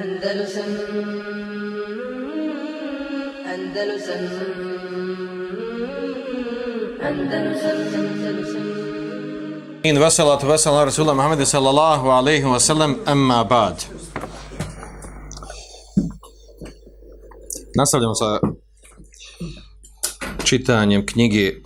[0.00, 0.70] Andalusam
[3.52, 4.22] Andalusam
[7.08, 8.72] Andalusam Andalusam
[9.84, 13.76] In veselatu vesel na Rasulullah Muhammedu sallallahu alaihi wa sallam amma ba'd.
[17.76, 18.40] Nastavljamo sa
[20.44, 21.60] čitanjem knjige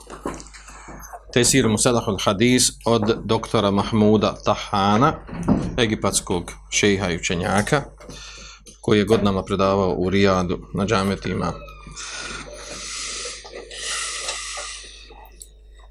[1.37, 5.13] Tesir Musadahul Hadis od doktora Mahmuda Tahana,
[5.79, 7.83] egipatskog šeha i učenjaka,
[8.81, 11.53] koji je godinama predavao u Rijadu na džametima.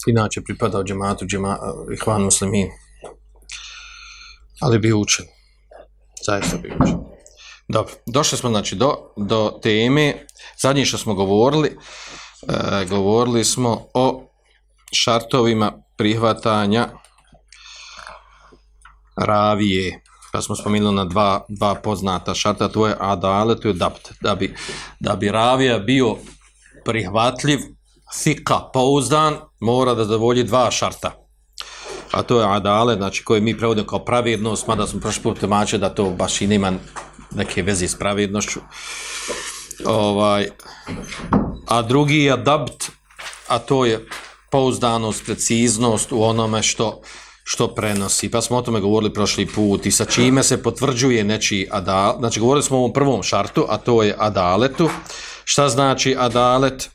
[0.08, 1.58] Inače pripadao džematu džema,
[1.94, 2.68] Ihvan Muslimin.
[4.62, 5.26] Ali bi učen.
[6.26, 6.98] Zaista bi učen.
[7.68, 10.26] Dobro, došli smo znači do, do teme,
[10.62, 11.78] zadnje što smo govorili,
[12.48, 14.32] e, govorili smo o
[14.94, 16.88] šartovima prihvatanja
[19.16, 20.02] ravije.
[20.32, 24.12] Pa smo spomenuli na dva, dva poznata šarta, to je adale, to je dapt.
[24.22, 24.56] Da bi,
[25.00, 26.16] da bi ravija bio
[26.86, 27.60] prihvatljiv,
[28.24, 31.12] fika, pouzdan, mora da zadovolji dva šarta.
[32.12, 35.80] A to je adale, znači koje mi prevodimo kao pravednost, mada smo prošli put tumačili
[35.80, 36.74] da to baš i nema
[37.32, 38.60] neke veze s pravednošću.
[39.86, 40.50] Ovaj,
[41.68, 42.92] a drugi je adapt,
[43.48, 44.08] a to je
[44.56, 47.02] pouzdanost, preciznost u onome što
[47.44, 48.32] što prenosi.
[48.32, 52.20] Pa smo o tome govorili prošli put i sa čime se potvrđuje neči adalet.
[52.20, 54.90] Znači govorili smo o ovom prvom šartu, a to je adaletu.
[55.44, 56.90] Šta znači adalet?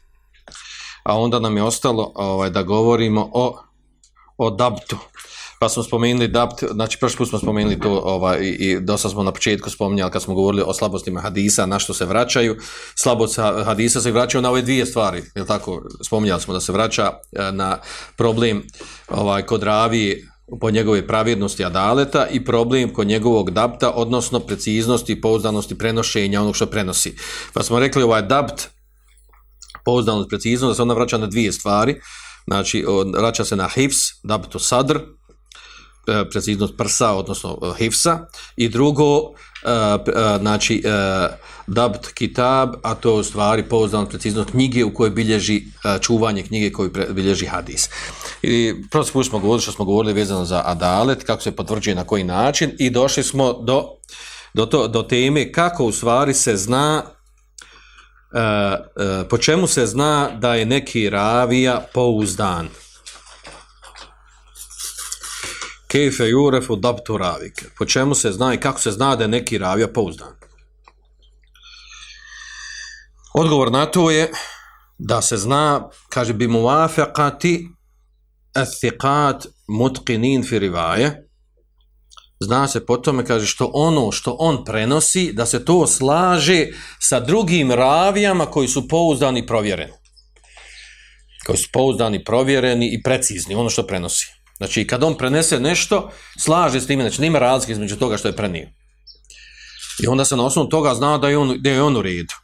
[1.05, 3.57] A onda nam je ostalo ovaj da govorimo o
[4.39, 4.97] o dabtu.
[5.61, 9.23] Pa smo spomenuli dabt, znači prošli put smo spomenuli to ovaj, i, i dosta smo
[9.23, 12.57] na početku spominjali kad smo govorili o slabostima hadisa, na što se vraćaju.
[12.95, 15.83] Slabost hadisa se vraćaju na ove dvije stvari, je tako?
[16.05, 17.79] Spominjali smo da se vraća e, na
[18.17, 18.63] problem
[19.09, 20.29] ovaj, kod ravije
[20.61, 26.67] po njegove pravednosti adaleta i problem kod njegovog dabta, odnosno preciznosti, pouzdanosti, prenošenja onog što
[26.67, 27.17] prenosi.
[27.53, 28.69] Pa smo rekli ovaj dabt,
[29.85, 32.01] pouzdanost, preciznost, da se ona vraća na dvije stvari.
[32.47, 32.85] Znači,
[33.19, 34.99] vraća se na hifs, dabtu sadr,
[36.11, 38.19] E, preciznost prsa, odnosno e, hifsa,
[38.57, 40.83] i drugo, e, znači,
[41.67, 45.63] dabt kitab, a to je u stvari pouzdano preciznost knjige u kojoj bilježi
[46.01, 47.89] čuvanje knjige koju bilježi hadis.
[48.43, 52.05] I prosto put smo govorili što smo govorili vezano za adalet, kako se potvrđuje na
[52.05, 53.85] koji način, i došli smo do,
[54.55, 57.03] do, to, do teme kako u stvari se zna
[59.31, 62.69] po čemu se zna da je neki ravija pouzdan.
[65.91, 67.67] Kejfe jurefu dabtu ravike.
[67.79, 70.33] Po čemu se zna i kako se zna da je neki ravija pouzdan?
[73.35, 74.31] Odgovor na to je
[74.99, 77.69] da se zna, kaže, bi muvafekati
[78.55, 81.27] ethiqat mutqinin fi rivaje.
[82.41, 86.67] Zna se po tome, kaže, što ono što on prenosi, da se to slaže
[87.01, 89.93] sa drugim ravijama koji su pouzdani i provjereni.
[91.47, 94.40] Koji su pouzdani, provjereni i precizni, ono što prenosi.
[94.61, 98.37] Znači, kad on prenese nešto, slaže s time, znači, nema razlike između toga što je
[98.37, 98.69] prenio.
[100.03, 102.35] I onda se na osnovu toga zna da je on, da je on u redu.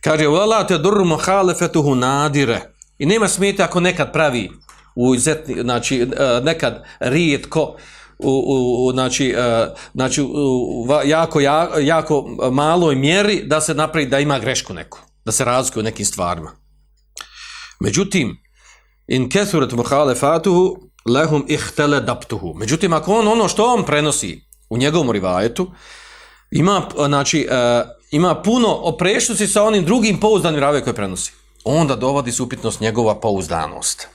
[0.00, 2.60] Kaže, vela te durru halefetuhu nadire.
[2.98, 4.50] I nema smijete ako nekad pravi,
[4.94, 7.76] u izetni, znači, e, nekad rijetko,
[8.18, 14.06] u, u, u, znači, e, znači u, jako, jako, jako maloj mjeri da se napravi
[14.06, 16.50] da ima grešku neku, da se razlikuje u nekim stvarima.
[17.80, 18.36] Međutim,
[19.08, 22.54] in kesuret muhalefatuhu, lehum ihtele daptuhu.
[22.54, 25.70] Međutim, ako on ono što on prenosi u njegovom rivajetu,
[26.50, 31.32] ima, znači, uh, ima puno oprešnosti sa onim drugim pouzdanim rave koje prenosi.
[31.64, 34.08] Onda dovodi se upitnost njegova pouzdanost.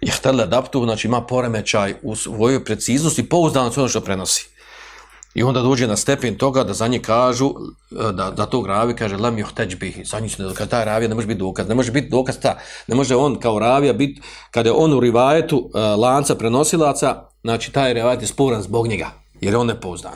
[0.00, 4.51] Ihtele daptuhu, znači ima poremećaj u svojoj preciznosti, pouzdanost ono što prenosi.
[5.34, 7.50] I onda dođe na stepen toga da za nje kažu,
[7.90, 10.68] e, da, da to ravi kaže, lam juh teđ bih, za nje se ne dokaz,
[10.70, 13.92] ravija ne može biti dokaz, ne može biti dokaz ta, ne može on kao ravija
[13.92, 18.86] biti, kada je on u rivajetu uh, lanca prenosilaca, znači taj rivajet je sporan zbog
[18.86, 19.10] njega,
[19.40, 20.14] jer je on nepoznan.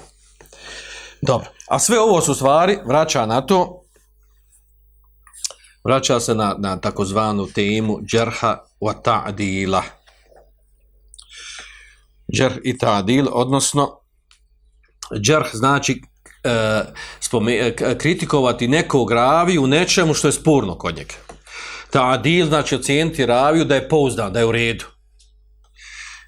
[1.23, 3.83] Dobro, a sve ovo su stvari, vraća na to,
[5.85, 9.83] vraća se na, na takozvanu temu džerha wa ta'dila.
[12.33, 14.01] Džerh i ta'dil, odnosno,
[15.21, 16.03] džarh znači
[16.45, 16.81] e,
[17.21, 21.15] spome, e, kritikovati nekog ravi u nečemu što je sporno kod njega.
[21.91, 24.85] Ta adil znači ocijeniti raviju da je pouzdan, da je u redu.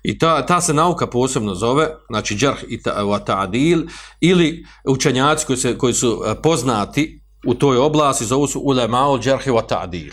[0.03, 3.83] I ta, ta se nauka posebno zove, znači džarh i ta, ta adil,
[4.21, 9.19] ili učenjaci koji, se, koji su e, poznati u toj oblasti zovu su ulema ul
[9.19, 10.13] i ta adil.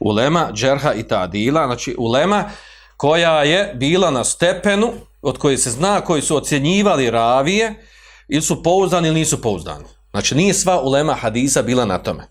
[0.00, 2.50] Ulema, džarha i ta adila, znači ulema
[2.96, 4.92] koja je bila na stepenu
[5.22, 7.86] od koje se zna koji su ocjenjivali ravije
[8.28, 9.84] ili su pouzdani ili nisu pouzdani.
[10.10, 12.28] Znači, nije sva ulema hadisa bila na tome.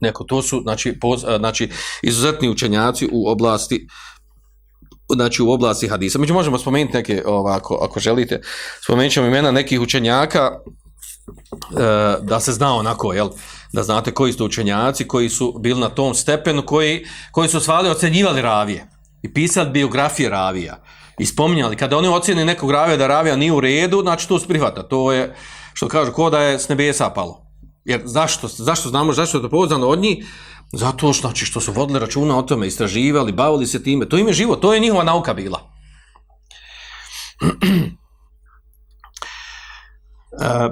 [0.00, 1.70] Neko, to su, znači, poz, e, znači
[2.02, 3.88] izuzetni učenjaci u oblasti
[5.14, 6.18] znači u oblasti hadisa.
[6.18, 8.40] Mi možemo spomenuti neke, ovako, ako želite,
[8.82, 10.58] spomenut ćemo imena nekih učenjaka e,
[12.22, 13.28] da se zna onako, jel,
[13.72, 17.90] da znate koji su učenjaci, koji su bili na tom stepenu, koji, koji su svali
[17.90, 18.95] ocenjivali ravije
[19.26, 20.82] i pisali biografije ravija
[21.18, 24.48] i spominjali, kada oni ocjeni nekog ravija da ravija nije u redu, znači to se
[24.48, 25.34] prihvata, to je,
[25.74, 27.42] što kažu, ko da je s nebesa palo.
[27.84, 30.26] Jer zašto, zašto znamo, zašto je to povezano od njih?
[30.72, 34.26] Zato što, znači, što su vodili računa o tome, istraživali, bavili se time, to im
[34.28, 35.60] je život, to je njihova nauka bila.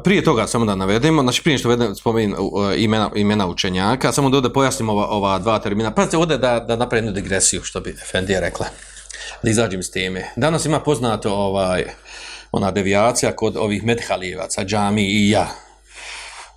[0.05, 4.13] Prije toga samo da navedemo, znači prije što vedem spomenim uh, e, imena, imena učenjaka,
[4.13, 5.95] samo da ovdje pojasnim ova, ova dva termina.
[5.95, 8.67] Pazite ovdje da, da napravim jednu digresiju, što bi Fendija rekla.
[9.43, 10.25] Da izađem s teme.
[10.37, 11.85] Danas ima poznato ovaj,
[12.53, 15.49] ona devijacija kod ovih medhalijevaca, džami i ja.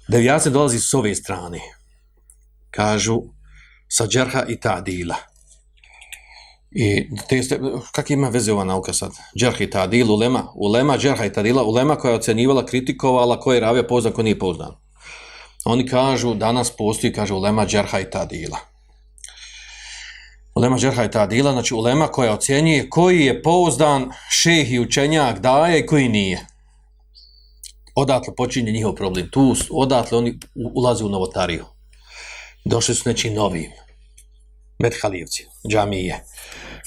[0.07, 1.59] Devijacija dolazi s ove strane.
[2.71, 3.21] Kažu
[3.87, 5.15] sa džerha i ta dila.
[6.71, 7.59] I te ste,
[7.91, 9.11] kak ima veze ova nauka sad?
[9.39, 13.59] Džerha i tadil, ulema, ulema, džerha i tadila, ulema koja je ocenivala, kritikovala, ko je
[13.59, 14.75] ravija poznan, ko nije poznan.
[15.65, 18.59] Oni kažu, danas postoji, kaže ulema, džerha i tadila.
[20.55, 25.79] Ulema džerha i tadila, znači ulema koja ocjenjuje koji je pouzdan, šeh i učenjak daje
[25.79, 26.47] i koji nije.
[27.95, 29.29] Odatle počinje njihov problem.
[29.31, 30.39] Tu, odatle oni
[30.75, 31.65] ulaze u novotariju.
[32.65, 33.86] Došli su nečim novim.
[34.79, 36.23] Medhalijevci, džamije.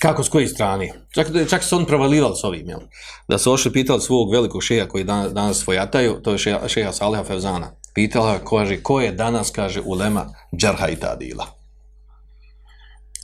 [0.03, 0.93] Kako, s koje strane?
[1.15, 2.81] Čak, čak su on provalivali s ovim, jel?
[3.29, 6.93] Da su ošli pitali svog velikog šeha koji danas, danas svojataju, to je šeha, šeha
[6.93, 7.73] Saliha Fevzana.
[7.95, 10.27] Pitala, kaže, ko je danas, kaže, ulema
[10.57, 11.47] džarha i tadila?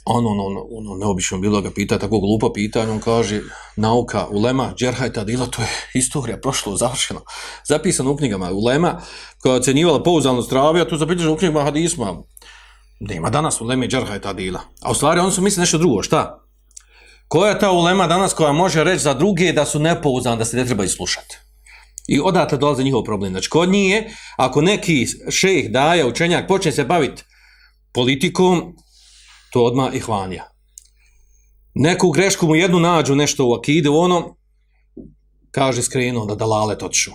[0.05, 3.41] Ono, ono, ono, ono neobično bilo ga pita, tako glupo pitanje, on kaže,
[3.77, 7.21] nauka, ulema, džarha i tadila, to je istorija, prošlo, završeno.
[7.69, 9.01] Zapisano u knjigama, ulema,
[9.39, 12.23] koja je ocenjivala pouzalno ravija, to zapisano u knjigama hadisma,
[13.01, 14.61] Nema danas ulema i džarha i tadila.
[14.81, 16.43] A u stvari oni su misli nešto drugo, šta?
[17.29, 20.57] Koja je ta ulema danas koja može reći za druge da su nepouzani, da se
[20.57, 21.39] ne treba islušati?
[22.09, 23.33] I odatle dolaze njihov problem.
[23.33, 27.25] Znači, kod nije, ako neki šejh daje učenjak, počne se baviti
[27.93, 28.77] politikom,
[29.53, 30.45] to odma i hvanja.
[31.75, 34.25] Neku grešku mu jednu nađu nešto u akide, u onom,
[35.51, 37.11] kaže skrenuo da dalale toču.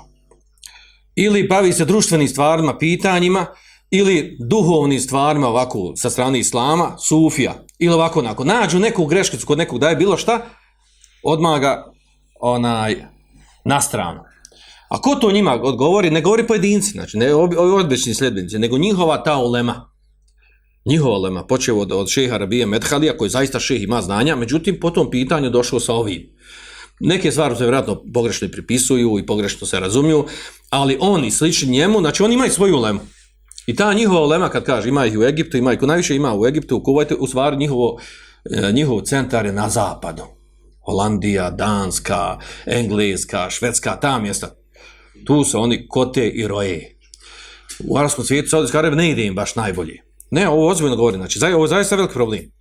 [1.16, 3.46] Ili bavi se društvenim stvarima, pitanjima,
[3.92, 9.58] ili duhovnim stvarima ovako sa strane islama, sufija, ili ovako onako, nađu neku greškicu kod
[9.58, 10.46] nekog da je bilo šta,
[11.24, 11.92] odmah ga
[12.40, 13.06] onaj,
[13.66, 14.20] na stranu.
[14.90, 16.10] A ko to njima odgovori?
[16.10, 19.92] Ne govori pojedinci, znači ne ovi odbečni sljedbenici, nego njihova ta ulema.
[20.86, 24.90] Njihova ulema, počeo od, od šeha Rabije Medhalija, koji zaista šeh ima znanja, međutim, po
[24.90, 26.30] tom pitanju došao sa ovim.
[27.00, 30.26] Neke stvari se vjerojatno pogrešno pripisuju i pogrešno se razumiju,
[30.70, 33.00] ali oni slični njemu, znači oni imaju svoju ulemu.
[33.66, 36.48] I ta njihova ulema kad kaže ima ih u Egiptu, ima ih najviše ima u
[36.48, 38.00] Egiptu, u Kuvajtu, u stvari njihovo,
[38.46, 40.24] e, njihov centar je na zapadu.
[40.86, 44.56] Holandija, Danska, Engleska, Švedska, ta mjesta.
[45.26, 46.98] Tu su oni kote i roje.
[47.88, 50.04] U arabskom svijetu Saudijska Arabija ne ide im baš najbolje.
[50.32, 52.52] Ne, ovo ozbiljno govori, znači, ovo je zaista veliki problem.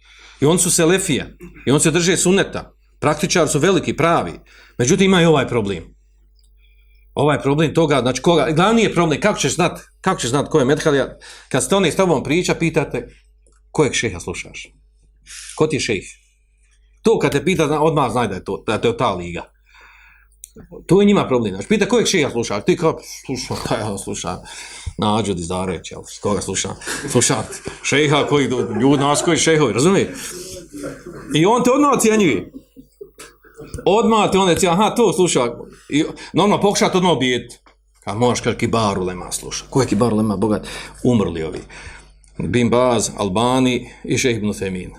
[0.41, 1.37] I oni su selefije,
[1.67, 2.73] i oni se drže suneta.
[2.99, 4.33] Praktičar su veliki, pravi.
[4.79, 6.00] Međutim, ima i ovaj problem
[7.21, 10.59] ovaj problem toga, znači koga, glavni je problem, kako ćeš znat, kako ćeš znat ko
[10.59, 11.17] je Medhalija,
[11.49, 13.09] kad ste oni s tobom priča, pitate
[13.71, 14.67] kojeg šeha slušaš?
[15.57, 16.05] Ko ti je šejh?
[17.03, 19.53] To kad te pita, odmah znaj da je to, da je to ta liga.
[20.87, 21.55] To je njima problem.
[21.55, 22.65] Znači, pita kojeg šeha slušaš?
[22.65, 24.39] Ti kao, slušam, pa ja slušam.
[24.99, 26.01] Nađu di zareć, jel?
[26.23, 26.77] Koga slušam?
[27.11, 27.45] Slušam
[27.83, 28.47] šeha koji,
[28.81, 30.15] ljudi nas koji šehovi, razumije?
[31.35, 32.53] I on te odmah ocjenjuje.
[33.85, 35.47] Odmah te onda ti, aha, to sluša.
[35.89, 37.59] I, normalno, pokušati odmah obijeti.
[38.05, 39.65] Kad možeš, kaže, kibaru lema sluša.
[39.71, 40.67] Ko je kibaru lema, bogat?
[41.05, 41.61] Umrli ovi.
[42.39, 44.91] Bin Baz, Albani i Šeh ibn Femin.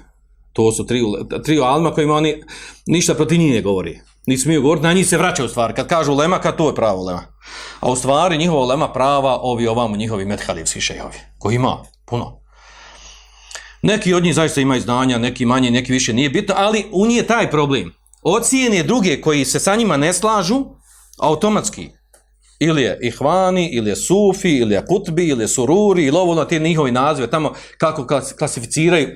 [0.54, 1.02] To su tri,
[1.46, 2.44] tri alma kojima oni
[2.86, 4.00] ništa protiv njih ne govori.
[4.26, 5.74] Ni smiju govoriti, na njih se vraćaju stvari.
[5.74, 7.24] Kad kažu lema, kad to je pravo lema.
[7.80, 11.18] A u stvari njihova lema prava ovi ovamo njihovi medhalivski šehovi.
[11.40, 12.42] Koji ima puno.
[13.82, 17.18] Neki od njih zaista imaju znanja, neki manje, neki više, nije bitno, ali u njih
[17.18, 20.66] je taj problem ocijene druge koji se sa njima ne slažu,
[21.20, 21.90] automatski,
[22.60, 26.42] ili je ihvani, ili je sufi, ili je kutbi, ili je sururi, ili ovo ono,
[26.42, 29.10] na te njihovi nazive, tamo kako klasificiraju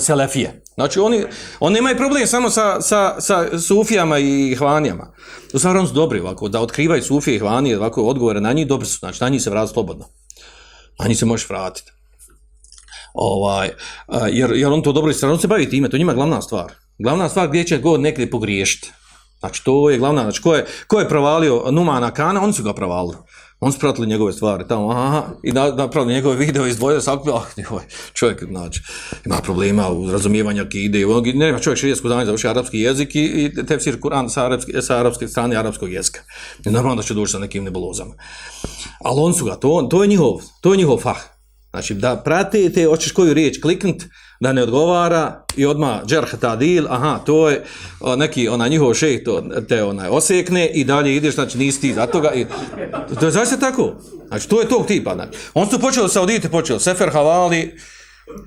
[0.00, 0.62] selefije.
[0.74, 1.24] Znači, oni,
[1.60, 5.12] oni imaju problem samo sa, sa, sa sufijama i ihvanijama.
[5.52, 8.66] U stvari, oni su dobri ovako, da otkrivaju sufije i ihvanije, ovako odgovore na njih,
[8.66, 10.04] dobri su, znači, na njih se vrati slobodno.
[10.98, 11.92] Na njih se možeš vratiti.
[13.14, 13.70] Ovaj,
[14.32, 16.72] jer, jer on to dobro i se bavi time, to je njima glavna stvar.
[16.98, 18.92] Glavna stvar gdje će god nekde pogriješiti.
[19.40, 22.72] Znači, to je glavna, znači, ko je, ko je provalio Numana Kana, oni su ga
[22.72, 23.16] provalili.
[23.60, 27.46] On su pratili njegove stvari tamo, aha, i na, napravili njegove video izdvojili, sakupili, ah,
[27.56, 27.82] joj,
[28.12, 28.82] čovjek, znači,
[29.24, 33.24] ima problema u razumijevanju akide, on, ne ima čovjek širijsko znanje, završi arapski jezik i,
[33.24, 36.20] i tefsir Kur'an sa, arapski, sa arapske strane arapskog jezika.
[36.66, 38.14] I normalno da će doći sa nekim nebulozama.
[39.04, 41.18] Ali on su ga, to, to je njihov, to je njihov fah.
[41.70, 44.02] Znači, da pratite, hoćeš koju riječ kliknut,
[44.44, 47.64] da ne odgovara i odma džerh tadil, aha, to je
[48.00, 51.94] o, neki onaj njihov šejh to te onaj osekne i dalje ideš, znači nisi ti
[51.94, 52.46] za toga i
[53.20, 53.94] to je zaista tako.
[54.28, 55.38] Znači, to je tog tipa, znači.
[55.54, 57.74] On su počeli sa Saudite, počeli Sefer Havali,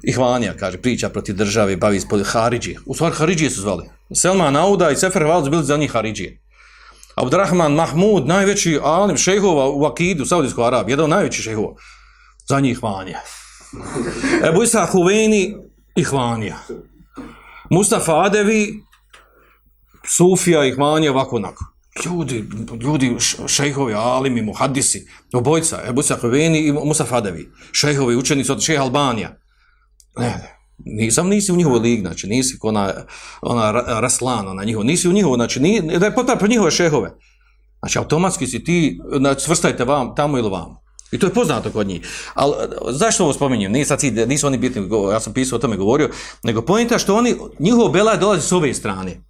[0.03, 2.75] i Hvanija, kaže, priča protiv države, bavi ispod Haridži.
[2.85, 3.89] U stvari, Haridži su zvali.
[4.15, 6.37] Selma Nauda i Sefer Havali su bili za njih Haridži.
[7.15, 11.73] Abdurrahman Mahmud, najveći alim šejhova u Akidu, Saudijskoj Arabiji, jedan od najvećih šejhova
[12.49, 13.21] za njih Hvanija.
[14.49, 15.55] Ebu Isa Huveni
[15.97, 16.57] Ihvanija.
[17.69, 18.83] Mustafa Adevi,
[20.07, 21.65] Sufija Ihvanija, ovako onako.
[22.05, 22.45] Ljudi,
[22.81, 23.15] ljudi,
[23.47, 27.51] šejhovi, alimi, muhadisi, obojca, Ebu Sakoveni i Mustafa Adevi.
[27.71, 29.37] Šejhovi, učenici od šeha Albanija.
[30.17, 30.57] Ne, ne.
[30.77, 32.93] Nisam, nisi u njihovoj lig, znači, nisi ona,
[33.41, 37.11] ona Raslan, ona njihova, nisi u njihovoj, znači, ni, da je potpar njihove šehove.
[37.79, 40.86] Znači, automatski si ti, znači, svrstajte vam, tamo ili vam.
[41.11, 42.07] I to je poznato kod njih.
[42.33, 42.53] Ali
[42.89, 43.71] zašto ovo spominjem?
[43.71, 46.09] Nije sad cilj, nisu oni bitni, ja sam pisao o tome govorio,
[46.43, 49.21] nego pojenta što oni, njihovo bela dolazi s ove strane.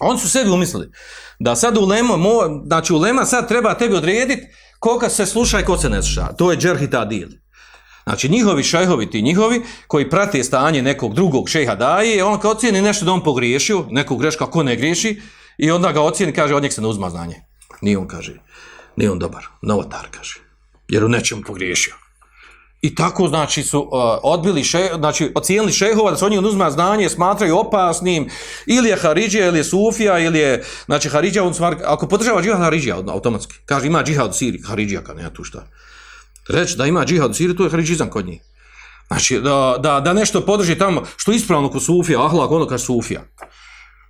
[0.00, 0.90] Oni su sebi umislili
[1.38, 4.42] da sad ulema, mo, znači ulema sad treba tebi odrediti
[4.78, 6.26] koga se sluša i ko se ne sluša.
[6.38, 7.28] To je džerh i ta dil.
[8.04, 12.82] Znači njihovi šejhovi ti njihovi koji prate stanje nekog drugog šeha daje, on kao ocijeni
[12.82, 15.20] nešto da on pogriješio, nekog greška ako ne griješi,
[15.58, 17.34] i onda ga ocijeni kaže od njeg se ne uzma znanje.
[17.80, 18.40] Nije on kaže,
[18.96, 20.43] nije on dobar, novotar kaže
[20.88, 21.94] jer u nečem pogriješio.
[22.84, 23.88] I tako, znači, su uh,
[24.22, 28.28] odbili, še, znači, ocijenili šehova da se oni uzma znanje, smatraju opasnim,
[28.66, 32.60] ili je Haridžija, ili je Sufija, ili je, znači, Haridžija, on smar, ako podržava džihad
[32.60, 35.64] Haridžija, automatski, kaže, ima džihad u Siriji, Haridžija, kad nema tu šta.
[36.48, 38.42] Reći da ima džihad u Siriji, to je Haridžizam kod njih.
[39.08, 42.84] Znači, da, da, da nešto podrži tamo, što je ispravno kod Sufija, ahlak, ono kaže
[42.84, 43.24] Sufija.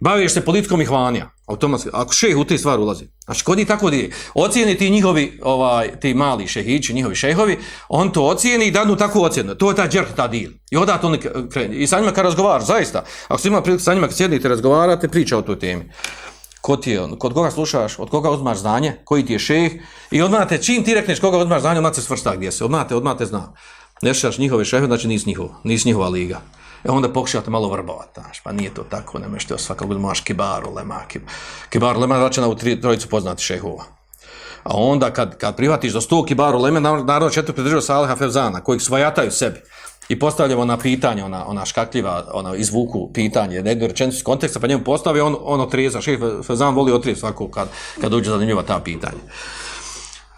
[0.00, 3.04] Baviš se politikom i hvanija, automatski, ako šeh u te stvari ulazi.
[3.24, 7.58] Znači, kod njih tako di, ocijeni ti njihovi, ovaj, ti mali šehići, njihovi šehovi,
[7.88, 9.54] on to ocijeni i danu takvu ocjenu.
[9.54, 10.50] To je ta džerh, ta dil.
[10.70, 11.16] I onda to
[11.52, 11.76] kreni.
[11.76, 15.08] I sa njima kad razgovaraš, zaista, ako ste ima priliku sa njima kad sjednite razgovarate,
[15.08, 15.90] priča o toj temi.
[16.60, 19.72] Kod, ti je, kod koga slušaš, od koga uzmaš znanje, koji ti je šeh,
[20.10, 22.88] i odmah te, čim ti rekneš koga uzmaš znanje, odmah se svrsta gdje se, odmah
[22.88, 23.52] te, odmah te zna.
[24.02, 26.40] Ne njihove šehe, znači nisi njihov, nisi njihova liga.
[26.84, 30.20] E onda pokušate malo vrbovati, znaš, pa nije to tako, nema što svakako bude maš
[30.20, 31.00] kibaru, lema,
[31.70, 33.84] kibaru, lema, znači na u tri, trojicu poznati šehova.
[34.62, 38.60] A onda kad, kad prihvatiš do sto kibaru leme, naravno će te pridržava Saliha Fevzana,
[38.60, 39.60] kojih svajataju sebi.
[40.08, 44.60] I postavljamo na pitanje, ona, ona škakljiva, ona izvuku pitanje, ne jednu rečenicu iz konteksta,
[44.60, 47.68] pa njemu postavi, on, on otriza, šeh Fevzan voli otriza svako kad,
[48.00, 49.22] kad uđe zanimljiva ta pitanja.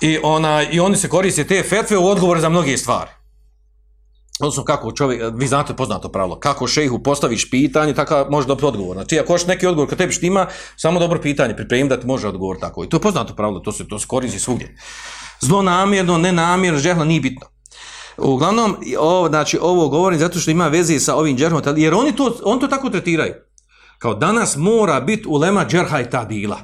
[0.00, 3.10] I, ona, I oni se koriste te fetve u odgovore za mnoge stvari.
[4.40, 8.96] Odnosno kako čovjek, vi znate poznato pravilo, kako šejhu postaviš pitanje, tako može dobiti odgovor.
[8.96, 12.28] Znači, ako hoćeš neki odgovor kad tebi štima, samo dobro pitanje, pripremi da ti može
[12.28, 12.84] odgovor tako.
[12.84, 14.76] I to je poznato pravilo, to se, to se koristi svugdje.
[15.40, 17.46] Zlo namjerno, nenamjerno, žehla nije bitno.
[18.16, 22.36] Uglavnom, ovo, znači, ovo govorim zato što ima veze sa ovim džerhom, jer oni to,
[22.44, 23.34] on to tako tretiraju.
[23.98, 26.58] Kao danas mora biti ulema džerha i ta dila.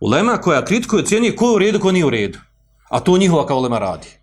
[0.00, 2.38] Ulema koja kritikuje cijenije ko je u redu, ko nije u redu.
[2.88, 4.19] A to njihova kao ulema radi.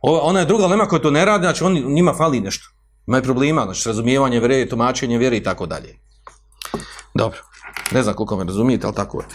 [0.00, 2.68] Ova, ona je druga lema koja to ne radi, znači on, njima fali nešto.
[3.06, 5.98] Imaju problema, znači razumijevanje vjere, tumačenje vjere i tako dalje.
[7.14, 7.38] Dobro,
[7.92, 9.26] ne znam koliko me razumijete, ali tako je.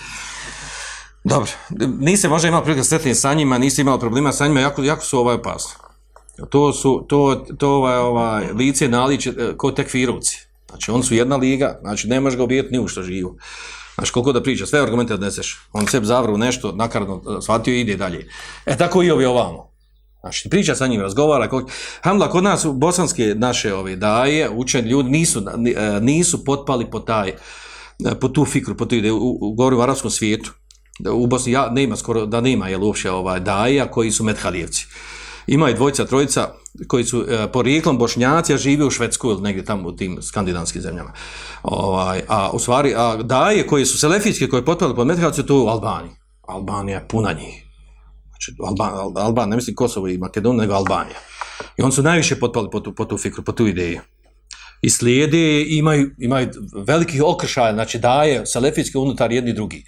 [1.23, 1.51] Dobro,
[1.99, 5.19] nisi možda imao prilike sretnije sa njima, nisi imao problema sa njima, jako, jako su
[5.19, 5.71] ovaj opasni.
[6.49, 10.47] To su, to, to ovaj, ovaj, lice naliče eh, ko tekfirovci.
[10.69, 13.37] Znači, oni su jedna liga, znači ne možeš ga obijeti ni u što živu.
[13.95, 15.67] Znači, koliko da priča, sve argumente odneseš.
[15.73, 18.29] On sebi zavru nešto, nakaradno eh, shvatio i ide dalje.
[18.65, 19.74] E, tako i ovi ovamo.
[20.25, 21.49] Znači, priča sa njim, razgovara.
[21.49, 21.71] Kod...
[22.01, 25.43] Hamla, kod nas, bosanske naše ove daje, učeni ljudi, nisu,
[25.75, 27.35] e, nisu potpali po taj, e,
[28.21, 30.51] po tu fikru, po tu ide, u, u, u, u arabskom svijetu.
[31.11, 34.87] U Bosni ja, nema skoro, da nema, je uopće ovaj, daja koji su medhalijevci.
[35.47, 36.53] Ima i dvojica, trojica
[36.87, 40.81] koji su e, porijeklom bošnjaci, a žive u Švedsku ili negdje tamo u tim skandinavskim
[40.81, 41.13] zemljama.
[41.63, 45.67] Ovaj, a u stvari, a daje koji su selefijski, koji potpali po medhalijevci, to u
[45.67, 46.11] Albaniji.
[46.47, 47.64] Albanija je puna njih.
[48.35, 51.17] Znači, Alban, Alban, ne mislim Kosovo i Makedonija, nego Albanija.
[51.77, 53.99] I oni su najviše potpali po tu, po tu fikru, po tu ideju.
[54.81, 56.49] I slijede, imaju, imaju
[56.87, 59.83] velikih okršaja, znači daje salefijski unutar jedni drugi.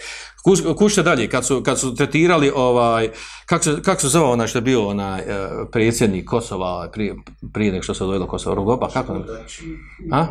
[0.78, 3.10] Kušte dalje, kad su, kad su tretirali, ovaj,
[3.46, 5.26] kako se, kak se zove onaj što je bio onaj e,
[5.72, 7.16] predsjednik Kosova prije,
[7.54, 9.24] prije nek što se odvojilo Kosova, Rugoba, kako nam?
[10.12, 10.28] A?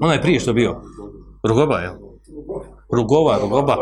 [0.00, 0.82] Onaj prije što je bio?
[1.48, 2.09] Rugoba, jel?
[2.92, 3.76] Rugova, Rugoba.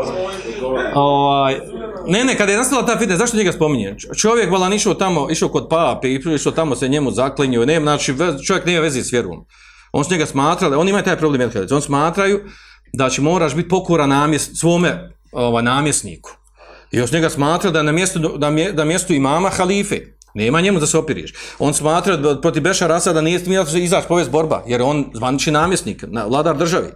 [0.95, 1.59] Ovaj,
[2.07, 3.95] ne, ne, kada je nastala ta fitna, zašto njega spominje?
[4.17, 8.15] Čovjek valan išao tamo, išao kod pape i išao tamo se njemu zaklinio, ne, znači
[8.47, 9.45] čovjek nema veze s vjerom.
[9.91, 12.39] On s njega smatrali, oni imaju taj problem, Elhadec, on smatraju
[12.93, 16.31] da će moraš biti pokoran namjes, svome ovaj, namjesniku.
[16.91, 19.99] I on s njega smatra da na mjestu, da, mje, da mjestu imama halife,
[20.33, 21.33] nema njemu da se opiriš.
[21.59, 25.51] On smatra da protiv Bešara Asada nije smijela se izaći povest borba, jer on zvanični
[25.51, 26.87] namjesnik, na, vladar državi.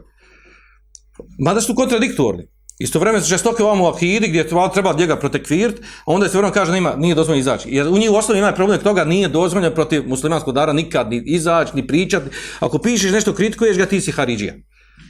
[1.40, 2.44] Mada su kontradiktorni.
[2.80, 6.52] Istovremeno su žestoke ovamo u akidi gdje treba, treba njega protekvirt, a onda se vrlo
[6.52, 7.70] kaže da ima, nije dozvoljeno izaći.
[7.72, 11.24] Jer u njih u osnovi ima problem toga, nije dozvoljeno protiv muslimanskog dara nikad ni
[11.26, 12.30] izaći, ni pričati.
[12.60, 14.54] Ako pišeš nešto, kritikuješ ga, ti si Haridžija.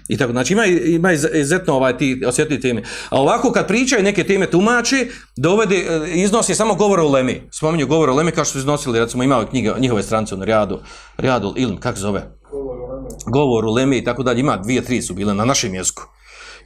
[0.08, 2.82] I tako, znači ima, ima iz- izuzetno ovaj, ti osjetljivi teme.
[3.10, 5.08] A ovako kad pričaju neke teme tumači,
[5.38, 7.42] dovede, eh, iznosi samo govor o Lemi.
[7.52, 10.80] Spominju govor o Lemi kao što su iznosili, recimo imao knjige, njihove strance, ono, Rijadu,
[11.18, 12.22] Riyadul Ilm, kako se zove?
[12.52, 12.78] Govor
[13.26, 16.04] govor u Leme i tako dalje, ima dvije, tri su bile na našem jeziku.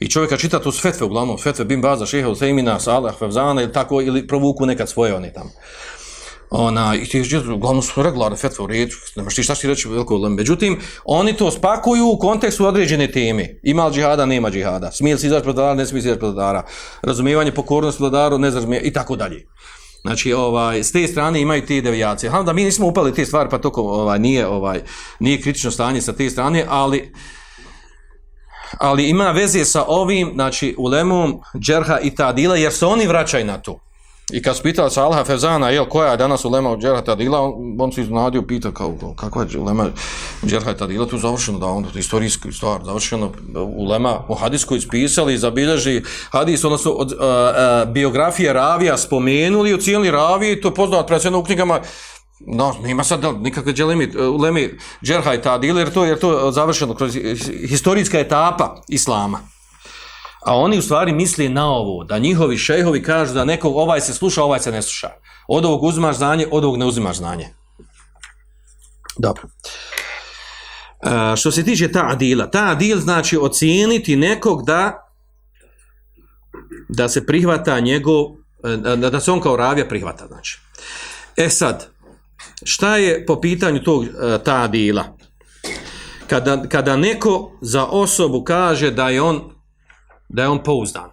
[0.00, 4.02] I čovjeka čita tu svetve, uglavnom, fetve Bin Baza, Šeha Usaimina, Salah, Fevzana ili tako,
[4.02, 5.50] ili provuku nekad svoje oni tamo.
[6.50, 9.88] Ona, i ti je, uglavnom su regularne fetve u redu, nemaš ti šta ti reći
[9.88, 10.34] veliko ulem.
[10.34, 13.60] Međutim, oni to spakuju u kontekstu određene teme.
[13.62, 14.90] Ima li džihada, nema džihada.
[14.92, 16.62] Smije li se izaći protiv vladara, ne smije se izaći protiv vladara.
[17.02, 19.46] Razumijevanje pokornosti vladaru, ne razumije, i tako dalje.
[20.02, 22.30] Znači, ovaj, s te strane imaju te devijacije.
[22.30, 24.82] Hvala da mi nismo upali te stvari, pa toko ovaj, nije, ovaj,
[25.20, 27.12] nije kritično stanje sa te strane, ali
[28.78, 33.58] ali ima veze sa ovim, znači, ulemom, džerha i tadila, jer se oni vraćaju na
[33.58, 33.80] to.
[34.32, 37.76] I kad su pitali Salaha Fezana, jel, koja je danas ulema od džerha tadila, on,
[37.78, 39.86] on se iznadio, pita kao, kakva je ulema
[40.46, 43.32] džerha tadila, tu završeno, da on, istorijski stvar, završeno,
[43.76, 50.10] ulema u hadisku ispisali, zabilježi hadis, onda su od, uh, uh, biografije ravija spomenuli, ocijenili
[50.10, 51.80] ravije, to je poznat predsjedno u knjigama,
[52.40, 54.70] No, nema sad nikakve dželemi, e, ulemi
[55.04, 57.18] džerha i tadila, jer to jer to je završeno kroz
[57.68, 59.40] historijska etapa islama.
[60.48, 64.14] A oni u stvari misli na ovo, da njihovi šejhovi kažu da nekog ovaj se
[64.14, 65.10] sluša, ovaj se ne sluša.
[65.48, 67.48] Od ovog uzimaš znanje, od ovog ne uzimaš znanje.
[69.18, 69.42] Dobro.
[71.02, 75.04] E, što se tiče ta adila, ta adil znači ocijeniti nekog da
[76.88, 78.24] da se prihvata njegov,
[78.64, 80.60] e, da, da se on kao ravija prihvata, znači.
[81.36, 81.86] E sad,
[82.62, 84.08] šta je po pitanju tog e,
[84.44, 85.16] ta adila?
[86.26, 89.57] Kada, kada neko za osobu kaže da je on
[90.28, 91.10] da je on pouzdan,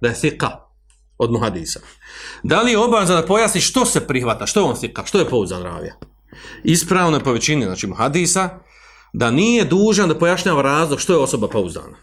[0.00, 0.50] da je thika
[1.18, 1.80] od muhadisa.
[2.42, 5.28] Da li je obavezan da pojasni što se prihvata, što je on thika, što je
[5.28, 5.94] pouzdan ravija?
[6.64, 8.58] Ispravno je po većini, znači muhadisa,
[9.12, 11.96] da nije dužan da pojašnjava razlog što je osoba pouzdana.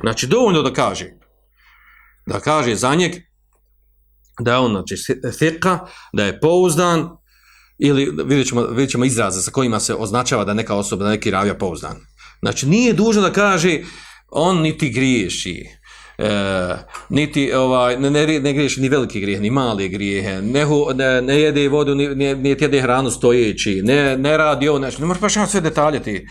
[0.00, 1.10] Znači, dovoljno da kaže,
[2.26, 3.12] da kaže za njeg
[4.40, 4.96] da je on, znači,
[5.38, 5.78] thika,
[6.12, 7.08] da je pouzdan,
[7.78, 11.30] ili vidjet ćemo, vidjet ćemo izraze sa kojima se označava da neka osoba, da neki
[11.30, 11.96] ravija pouzdan.
[12.40, 13.80] Znači, nije dužan da kaže
[14.30, 15.66] on niti griješi,
[16.18, 16.76] e,
[17.08, 21.40] niti ovaj, ne, ne, ne griješi ni veliki grijeh, ni mali grijehe, ne, ne, ne
[21.40, 25.50] jede vodu, ne, ne jede hranu stojeći, ne, ne radi ovo, znači, ne možeš baš
[25.50, 26.26] sve detalje ti, e,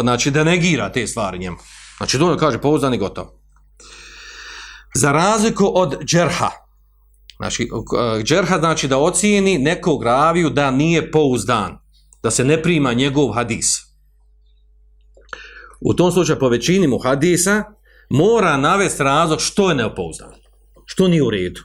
[0.00, 1.56] znači, da negira te stvari njemu.
[1.96, 3.40] Znači, dovoljno kaže pouzdan i gotovo.
[4.94, 6.50] Za razliku od džerha,
[7.36, 11.78] znači, e, džerha znači da ocijeni nekog raviju da nije pouzdan,
[12.22, 13.85] da se ne prima njegov hadis.
[15.80, 17.64] U tom slučaju po većini mu hadisa
[18.10, 20.36] mora navesti razlog što je neopouzdano,
[20.84, 21.60] što nije u redu.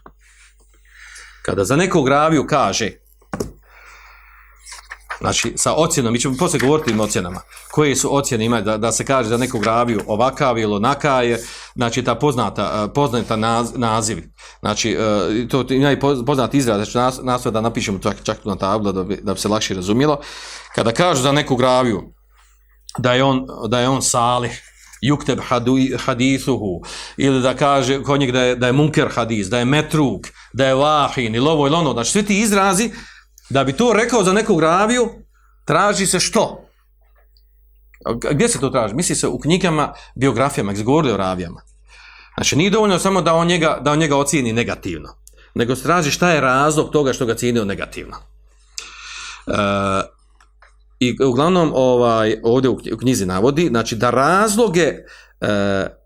[1.42, 2.92] Kada za nekog raviju kaže,
[5.20, 8.92] znači sa ocjenom, mi ćemo poslije govoriti o ocjenama, koje su ocjene imaju da, da
[8.92, 11.44] se kaže za nekog raviju ovakav ili onaka je,
[11.76, 14.18] znači ta poznata, eh, poznata naz, naziv,
[14.60, 18.56] znači eh, to ima i poznat izraz, znači nas, nas da napišemo čak, čak na
[18.56, 20.20] tablu da bi, da bi se lakše razumjelo,
[20.76, 22.14] kada kažu za nekog raviju,
[22.98, 24.62] da je on da je on salih
[25.04, 25.40] yukteb
[25.98, 26.82] hadithuhu
[27.18, 30.66] ili da kaže kod njega da je da je munker hadis da je metruk da
[30.66, 31.94] je wahin ili ovo ili ono.
[31.94, 32.92] Znači svi ti izrazi
[33.50, 35.10] da bi to rekao za nekog raviju
[35.66, 36.68] traži se što?
[38.32, 38.96] Gdje se to traži?
[38.96, 41.62] Misli se u knjigama biografijama gdje govori o ravijama.
[42.36, 45.22] Znači nije dovoljno samo da on njega da on njega ocijeni negativno
[45.54, 48.18] nego se traži šta je razlog toga što ga cijenio negativno.
[49.48, 49.52] E,
[51.02, 54.98] I uglavnom ovaj ovdje u knjizi navodi, znači da razloge e,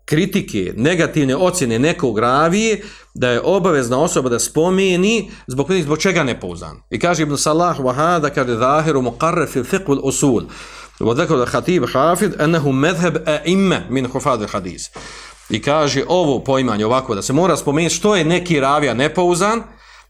[0.04, 2.82] kritike, negativne ocjene nekog ravije,
[3.14, 6.76] da je obavezna osoba da spomeni zbog, zbog čega nepouzdan.
[6.90, 10.42] I kaže Ibn Salah Wahada, kaže zahiru muqarrar fi fiqh wal usul.
[11.00, 14.90] Wa dhakara al-Khatib Hafid annahu madhhab a'imma min hufad al-hadis.
[15.50, 19.62] I kaže ovo poimanje ovako da se mora spomenuti što je neki ravija nepouzdan,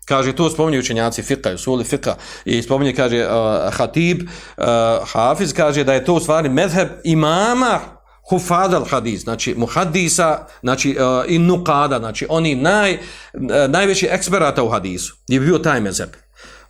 [0.06, 2.14] kaže to spominju učenjaci fiqha usuli suli
[2.44, 4.64] i spominje kaže uh, Hatib uh,
[5.12, 7.80] Hafiz kaže da je to u stvari medheb imama
[8.28, 13.00] hufadal hadis, znači muhadisa, znači uh, i nukada, znači oni naj, uh,
[13.68, 16.10] najveći eksperata u hadisu, je bio taj mezheb.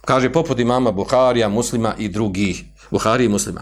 [0.05, 3.61] Kaže, poput imama Buharija, muslima i drugih, Buhari i muslima.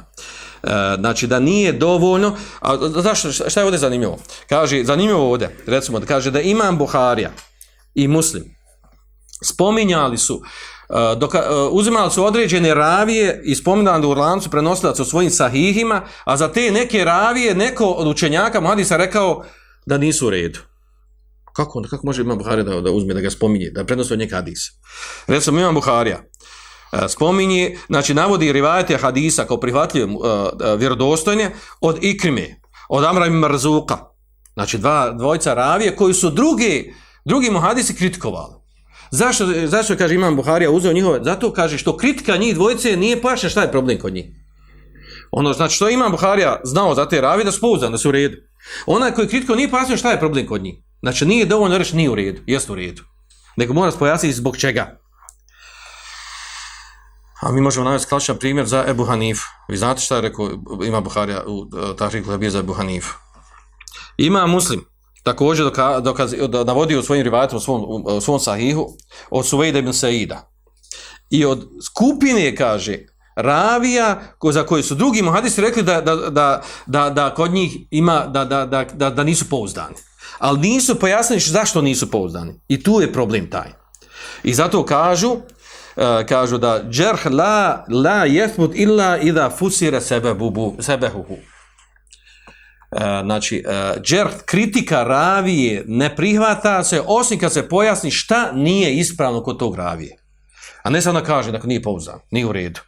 [0.62, 4.18] Uh, znači da nije dovoljno, a zašto, šta je ovdje zanimljivo?
[4.48, 7.30] Kaže, zanimljivo ovdje, recimo, da kaže da imam Buharija
[7.94, 8.56] i muslim,
[9.44, 10.42] spominjali su
[10.88, 16.02] Uh, doka, uh, uzimali su određene ravije i spominali u lancu prenosilaca u svojim sahihima,
[16.24, 19.44] a za te neke ravije neko od učenjaka Muhadisa rekao
[19.86, 20.58] da nisu u redu.
[21.52, 24.36] Kako, kako može imam Buharija da, da uzme, da ga spominje, da prenosi od njega
[24.36, 24.60] hadis?
[25.26, 26.20] Recimo, imam Buharija,
[26.92, 30.20] uh, spominje, znači navodi rivajete hadisa kao prihvatljive uh,
[30.78, 33.98] vjerodostojne od Ikrime, od Amra i Marzuka,
[34.54, 38.63] znači dva, dvojca ravije koji su drugi, drugi muhadisi kritikovali.
[39.10, 41.20] Zašto, zašto kaže Imam Buharija uzeo njihove?
[41.22, 44.24] Zato kaže što kritika njih dvojice nije pojašnja šta je problem kod njih.
[45.30, 48.36] Ono, znači što Imam Buharija znao za te ravi da spouzan, da su u redu.
[48.86, 50.74] Onaj koji kritiko nije pojasnio šta je problem kod njih.
[51.02, 53.02] Znači nije dovoljno reći nije u redu, jest u redu.
[53.56, 55.00] Nego mora spojasniti zbog čega.
[57.42, 59.40] A mi možemo navesti klasičan primjer za Ebu Hanif.
[59.68, 60.50] Vi znate šta je rekao
[60.86, 63.06] Ima Buharija u eh, tahriku da za Ebu Hanif.
[64.16, 64.84] Ima muslim,
[65.24, 66.34] također doka, dokaz,
[66.66, 68.86] navodi u svojim rivajatima, u svom, u svom sahihu,
[69.30, 70.50] od Suvejda ibn Saida.
[71.30, 72.98] I od skupine, kaže,
[73.36, 77.76] ravija ko, za koji su drugi muhadisi rekli da, da, da, da, da kod njih
[77.90, 79.94] ima, da, da, da, da, da nisu pouzdani.
[80.38, 82.60] Ali nisu pojasnili zašto nisu pouzdani.
[82.68, 83.72] I tu je problem taj.
[84.42, 85.42] I zato kažu, uh,
[86.28, 90.76] kažu da džerh la, la jefmut illa ida fusire sebe bubu,
[92.94, 98.94] E, znači, e, džert, kritika ravije ne prihvata se osim kad se pojasni šta nije
[98.94, 100.16] ispravno kod tog ravije.
[100.82, 102.80] A ne samo da kaže da nije pouzan, nije u redu.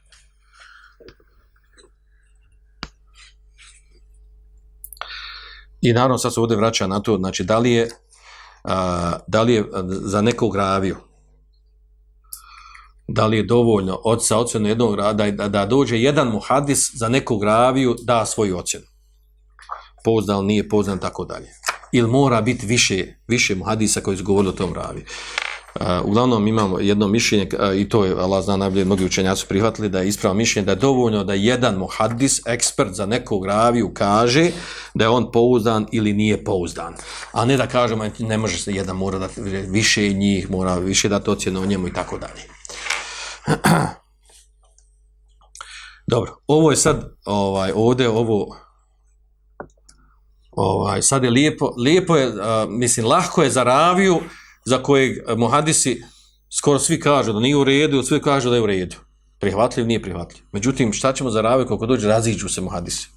[5.80, 8.70] I naravno sad se ovdje vraća na to, znači da li je, uh,
[9.26, 10.96] da li je za nekog raviju,
[13.08, 17.08] da li je dovoljno od sa ocjenu jednog rada da, da dođe jedan muhadis za
[17.08, 18.95] nekog raviju da svoju ocjenu
[20.06, 21.48] pouzdan, nije pouzdan, tako dalje.
[21.92, 25.04] Ili mora biti više, više muhadisa koji izgovorili o tom ravi.
[25.80, 29.48] Uh, uglavnom imamo jedno mišljenje, uh, i to je, Allah zna najbolje, mnogi učenjaci su
[29.48, 33.90] prihvatili da je ispravo mišljenje, da je dovoljno da jedan muhadis, ekspert za nekog raviju,
[33.94, 34.50] kaže
[34.94, 36.94] da je on pouzdan ili nije pouzdan.
[37.32, 39.28] A ne da kažemo, e, ne može se jedan, mora da
[39.68, 42.42] više njih, mora više dati ocjenu o njemu i tako dalje.
[46.12, 48.56] Dobro, ovo je sad, ovaj, ovdje, ovo,
[50.56, 54.20] ovaj, sad je lijepo, lijepo je, a, mislim, lahko je za raviju
[54.64, 56.02] za kojeg muhadisi
[56.58, 58.96] skoro svi kažu da nije u redu, svi kažu da je u redu.
[59.38, 60.42] Prihvatljiv, nije prihvatljiv.
[60.52, 63.08] Međutim, šta ćemo za raviju kako dođe, raziđu se muhadisi.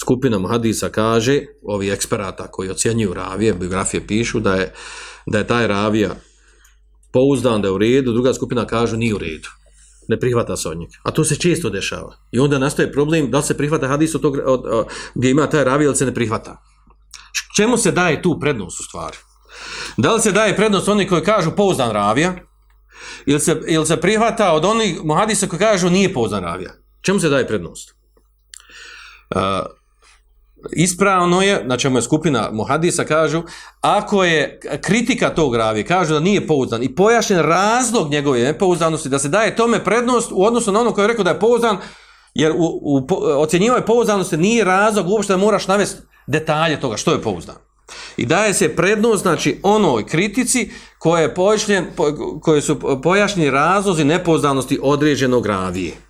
[0.00, 4.72] Skupina muhadisa kaže, ovi eksperata koji ocjenjuju ravije, biografije pišu, da je,
[5.26, 6.10] da je taj ravija
[7.12, 9.48] pouzdan da je u redu, druga skupina kažu nije u redu
[10.08, 10.92] ne prihvata se od njega.
[11.02, 12.16] A to se često dešava.
[12.30, 15.46] I onda nastaje problem da li se prihvata hadis od tog, od, od, gdje ima
[15.46, 16.62] taj ravi ili se ne prihvata.
[17.56, 19.16] Čemu se daje tu prednost u stvari?
[19.96, 22.34] Da li se daje prednost oni koji kažu pouzdan ravija
[23.26, 26.70] ili se, ili se prihvata od onih muhadisa koji kažu nije pouzdan ravija?
[27.00, 27.94] Čemu se daje prednost?
[29.34, 29.40] Uh,
[30.72, 33.42] ispravno je, na čemu je skupina muhadisa, kažu,
[33.80, 39.18] ako je kritika tog ravije, kažu da nije pouzdan i pojašnjen razlog njegove nepouzdanosti, da
[39.18, 41.76] se daje tome prednost u odnosu na ono koje je rekao da je pouzdan,
[42.34, 43.06] jer u, u
[43.42, 47.56] ocjenjivoj pouzdanosti nije razlog uopšte da moraš navesti detalje toga što je pouzdan.
[48.16, 51.86] I daje se prednost, znači, onoj kritici koje, je pojašnjen,
[52.42, 56.07] koje su pojašnjeni razlozi nepouzdanosti određenog ravije.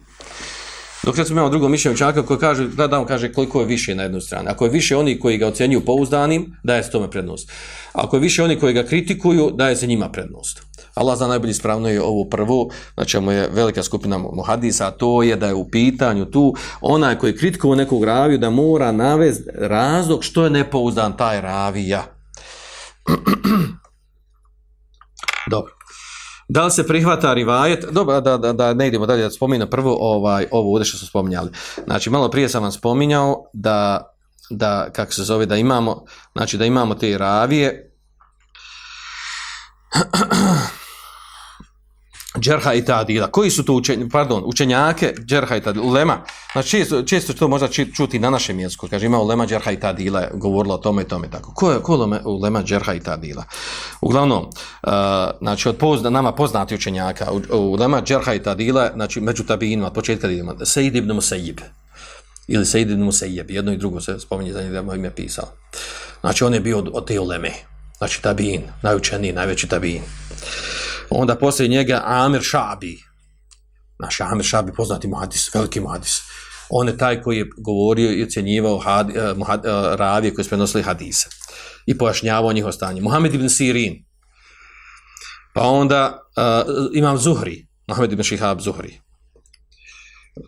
[1.02, 4.02] Dok recimo imamo drugo mišljenje učenjaka koji kaže, da dam kaže koliko je više na
[4.02, 4.48] jednoj strani.
[4.48, 7.52] Ako je više oni koji ga ocjenjuju pouzdanim, daje se tome prednost.
[7.92, 10.62] Ako je više oni koji ga kritikuju, daje se njima prednost.
[10.94, 15.22] Allah zna najbolje ispravno je ovo prvo, znači čemu je velika skupina muhadisa, a to
[15.22, 20.24] je da je u pitanju tu onaj koji kritikuje nekog raviju da mora navesti razlog
[20.24, 22.04] što je nepouzdan taj ravija.
[25.50, 25.77] Dobro.
[26.48, 27.84] Da li se prihvata rivajet?
[27.90, 31.06] Dobro, da, da, da ne idemo dalje, da spominu prvo ovaj, ovo ovdje što su
[31.06, 31.50] spominjali.
[31.86, 34.10] Znači, malo prije sam vam spominjao da,
[34.50, 37.94] da, kako se zove, da imamo, znači, da imamo te ravije,
[42.40, 43.30] džerha i tadila.
[43.30, 45.86] Koji su to učenj, pardon, učenjake džerha i tadila?
[45.86, 46.24] Ulema.
[46.52, 48.88] Znači, često, često to možda čuti na našem jeziku.
[48.88, 51.52] Kaže, ima ulema džerha i tadila, govorila o tome i tome tako.
[51.54, 53.44] Ko je, ko je ulema džerha i tadila?
[54.00, 54.92] Uglavnom, uh,
[55.38, 60.54] znači, od pozna, nama poznati učenjaka, ulema džerha i tadila, znači, među tabinima, početka idemo,
[60.64, 61.60] Sejid ibn Musejib.
[62.48, 65.48] ili Sejid ibn Musejib, jedno i drugo se spominje za njega da ime pisao.
[66.20, 67.52] Znači, on je bio od, od te uleme,
[67.98, 70.02] znači tabin, najučeniji, najveći tabin.
[71.10, 72.98] Onda poslije njega Amir Šabi,
[73.98, 76.20] naš Amir Šabi, poznati muhadis, veliki muhadis.
[76.70, 80.44] On je taj koji je govorio i ocjenjivao had, uh, eh, muhad, uh, ravije koji
[80.44, 81.28] su prenosili hadise
[81.86, 83.00] i pojašnjavao njihovo stanje.
[83.00, 84.04] Muhammed ibn Sirin,
[85.54, 89.00] pa onda uh, imam Zuhri, Muhammed ibn Šihab Zuhri,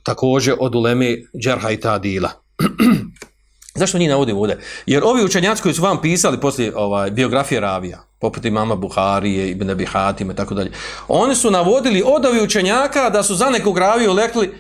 [0.05, 2.31] također od uleme Džerha i Tadila.
[3.81, 4.61] Zašto njih navodim ovdje?
[4.87, 9.71] Jer ovi učenjaci koji su vam pisali poslije ovaj, biografije Ravija, poput imama Buharije, Ibn
[9.71, 10.73] Abi Hatim i tako dalje,
[11.09, 14.55] oni su navodili od ovi učenjaka da su za nekog Raviju lekli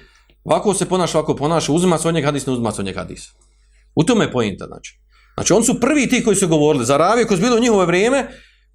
[0.44, 2.96] ovako se ponaša, ovako ponaša, uzima se od njeg hadis, ne uzima se od njeg
[2.96, 3.29] hadis.
[3.94, 5.01] U tome je pojenta, znači.
[5.35, 7.85] Znači, oni su prvi ti koji su govorili za Ravije koji su bili u njihovo
[7.85, 8.29] vrijeme,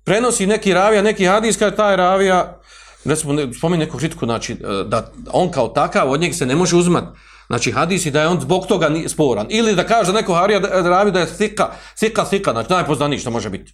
[0.04, 2.60] prenosi neki Ravija, neki hadis, kaže taj Ravija,
[3.06, 6.76] recimo, spominje neku kritiku, znači, e, da on kao takav, od njeg se ne može
[6.76, 7.08] uzimati
[7.48, 9.48] Znači hadis i da je on zbog toga sporan.
[9.50, 13.20] Ili da kaže neko Harija da, da ravi da je sika, sika, sika, znači najpoznaniji
[13.20, 13.74] što može biti.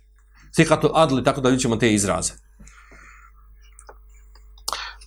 [0.52, 2.34] Sika adli, tako da vidimo te izraze.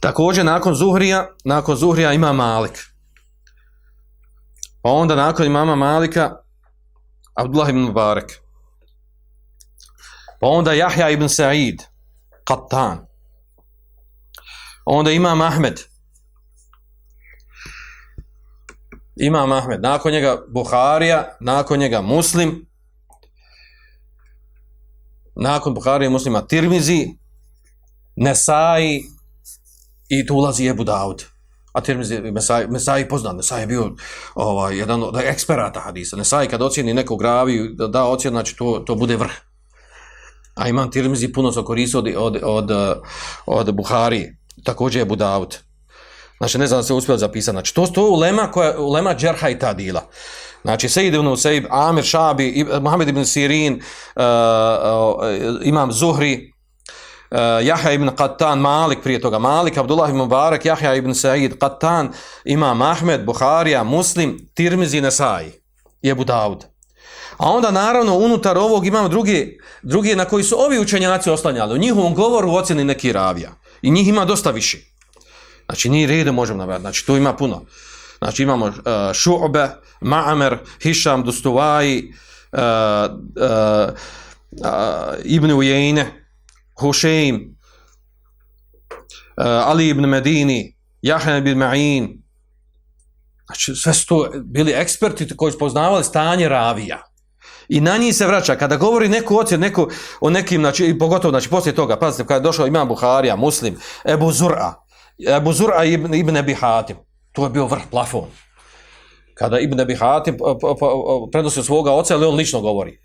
[0.00, 2.94] Također nakon Zuhrija, nakon Zuhrija ima Malik.
[4.82, 6.36] Pa onda nakon imama Malika,
[7.34, 8.32] Abdullah ibn Mubarak.
[10.40, 11.82] Pa onda Jahja ibn Sa'id,
[12.44, 13.06] Qattan.
[14.84, 15.80] Onda imam Ahmed,
[19.16, 22.66] Imam Ahmed, nakon njega Buharija, nakon njega Muslim,
[25.34, 27.08] nakon Buharije Muslima Tirmizi,
[28.16, 29.02] Nesai
[30.08, 31.24] i tu ulazi Ebu Daud.
[31.72, 33.90] A Tirmizi, Mesai, Mesai poznan, Mesai je bio
[34.34, 36.16] ovaj, jedan od eksperata hadisa.
[36.16, 39.32] Nesai kad ocjeni nekog gravi, da, da ocjen, znači to, to bude vrh.
[40.54, 42.70] A imam Tirmizi puno se koristio od, od, od,
[43.46, 44.36] od Buharije.
[44.64, 45.16] Također je Ebu
[46.38, 47.54] Znači, ne znam da se uspio zapisati.
[47.54, 50.08] Znači, to su to ulema, koja, ulema džerha i tadila.
[50.64, 53.82] Znači, Sejid ibn Usaib, Amir Šabi, Mohamed ibn Sirin,
[54.16, 56.52] uh, uh, Imam Zuhri,
[57.30, 62.08] uh, Jahja ibn Qattan, Malik prije toga, Malik, Abdullah ibn Mubarak, Jahja ibn Sa'id, Qattan,
[62.44, 65.52] Imam Ahmed, Buharija, Muslim, Tirmizi, Nesai,
[66.02, 66.64] Jebu Daud.
[67.36, 71.74] A onda, naravno, unutar ovog imamo drugi, drugi na koji su ovi učenjaci oslanjali.
[71.74, 73.52] U njihovom govoru ocjeni neki ravija.
[73.82, 74.78] I njih ima dosta više.
[75.66, 76.80] Znači, nije redu možemo nabrati.
[76.80, 77.64] Znači, tu ima puno.
[78.18, 78.72] Znači, imamo uh,
[79.12, 79.68] Šu'be,
[80.00, 82.12] Ma'amer, Hišam, Dostovaji,
[82.52, 82.66] uh, e, uh,
[83.36, 83.38] e,
[84.64, 86.06] uh, Ibn Ujejne,
[86.80, 87.40] Hušeim, uh,
[89.46, 92.18] e, Ali ibn Medini, Jahan ibn Ma'in.
[93.46, 97.02] Znači, sve su to bili eksperti koji su poznavali stanje ravija.
[97.68, 98.56] I na njih se vraća.
[98.56, 99.88] Kada govori neko ocjer, neko
[100.20, 103.76] o nekim, znači, i pogotovo, znači, poslije toga, pazite, kada je došao Imam Buharija, Muslim,
[104.04, 104.72] Ebu Zur'a,
[105.36, 106.96] Abu Zur'a ibn, ibn Ebi Hatim.
[107.32, 108.28] To je bio vrh plafon.
[109.34, 112.98] Kada Ibn Abi Hatim od svoga oca, ali on lično govori.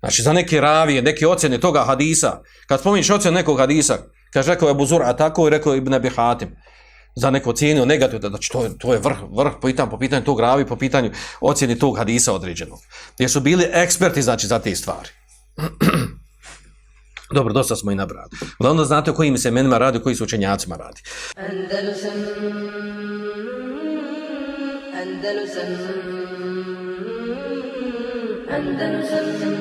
[0.00, 3.98] Znači, za neke ravije, neke ocjene toga hadisa, kad spominješ ocjen nekog hadisa,
[4.32, 6.56] kaže, rekao je Buzur, a tako i rekao Ibn Abi Hatim,
[7.16, 10.24] za neko ocjenio negativno, znači to je, to je vrh, vrh po pitanju, po pitanju
[10.24, 12.78] tog ravi, po pitanju ocjeni tog hadisa određenog.
[13.18, 15.08] Jer su bili eksperti, znači, za te stvari.
[17.34, 18.30] Dobro, dosta smo i nabrali.
[18.60, 21.02] Da onda znate o kojim se menima radi, o kojim se učenjacima radi.
[21.36, 22.12] Andalusam,
[25.06, 25.70] Andalusam,
[28.56, 29.55] Andalusam,